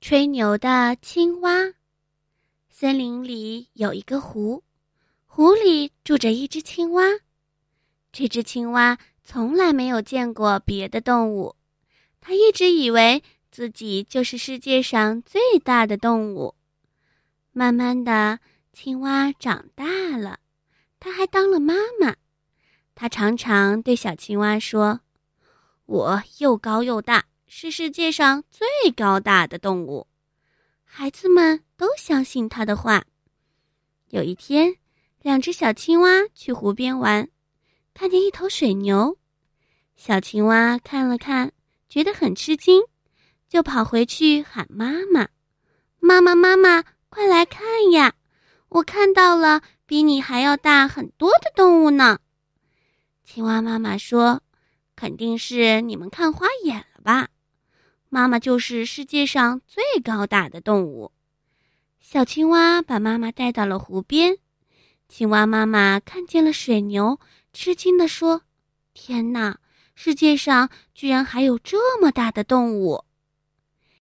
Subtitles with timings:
[0.00, 1.72] 吹牛的青蛙。
[2.68, 4.62] 森林里有一个湖，
[5.24, 7.02] 湖里住着一只青蛙。
[8.12, 11.56] 这只青蛙从来没有见过别的动物，
[12.20, 16.54] 它一直以为自己就是世界上最大的动物。
[17.52, 18.38] 慢慢的，
[18.72, 19.84] 青蛙长大
[20.18, 20.38] 了，
[21.00, 22.14] 它还当了妈妈。
[22.94, 25.00] 它常常对小青蛙说
[25.86, 28.66] ：“我又高又大。”是世界上最
[28.96, 30.08] 高大的动物，
[30.84, 33.04] 孩子们都相信他的话。
[34.08, 34.76] 有一天，
[35.22, 37.28] 两只小青蛙去湖边玩，
[37.94, 39.16] 看见一头水牛。
[39.94, 41.52] 小青蛙看了看，
[41.88, 42.82] 觉得很吃惊，
[43.48, 45.28] 就跑回去喊妈妈
[46.00, 48.14] ：“妈妈，妈妈，快来看呀！
[48.68, 52.18] 我看到了比你还要大很多的动物呢。”
[53.24, 54.42] 青蛙妈妈说
[54.96, 57.28] ：“肯定是你们看花眼了吧？”
[58.16, 61.12] 妈妈就是世界上最高大的动物。
[62.00, 64.38] 小青蛙把妈妈带到了湖边，
[65.06, 67.20] 青蛙妈妈看见了水牛，
[67.52, 68.40] 吃惊地说
[68.94, 69.58] ：“天哪，
[69.94, 73.04] 世界上居然还有这么大的动物！”